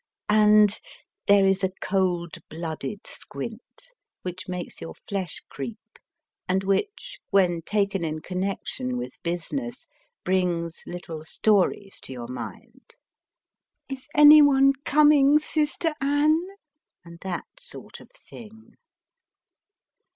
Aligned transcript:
And 0.29 0.79
there 1.27 1.45
is 1.45 1.63
a 1.63 1.69
cold 1.79 2.37
blooded 2.49 3.05
squint, 3.05 3.91
which 4.23 4.47
makes 4.47 4.81
your 4.81 4.95
flesh 5.07 5.43
creep, 5.47 5.99
and 6.49 6.63
which, 6.63 7.19
when 7.29 7.61
taken 7.61 8.03
in 8.03 8.19
connection 8.21 8.97
with 8.97 9.21
busi 9.21 9.53
ness, 9.53 9.85
brings 10.23 10.81
little 10.87 11.23
stories 11.23 11.99
to 11.99 12.13
your 12.13 12.27
mind 12.29 12.95
Is 13.89 14.07
anyone 14.15 14.73
coming, 14.85 15.37
sister 15.37 15.93
Anne? 16.01 16.47
and 17.05 17.19
that 17.19 17.45
sort 17.59 17.99
of 17.99 18.09
thing. 18.09 18.77